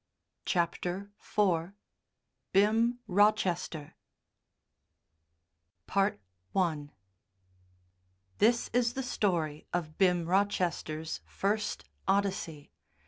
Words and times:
CHAPTER 0.45 1.11
IV 1.19 1.73
BIM 2.53 2.97
ROCHESTER 3.07 3.93
I 5.93 6.89
This 8.39 8.71
is 8.73 8.93
the 8.93 9.03
story 9.03 9.67
of 9.71 9.99
Bim 9.99 10.25
Rochester's 10.25 11.21
first 11.27 11.83
Odyssey. 12.07 12.71